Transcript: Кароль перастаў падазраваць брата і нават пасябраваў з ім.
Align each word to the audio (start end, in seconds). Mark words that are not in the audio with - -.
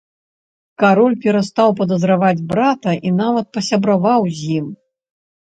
Кароль 0.83 1.17
перастаў 1.25 1.69
падазраваць 1.81 2.45
брата 2.55 2.91
і 3.09 3.13
нават 3.21 3.45
пасябраваў 3.59 4.21
з 4.41 4.53
ім. 4.59 4.67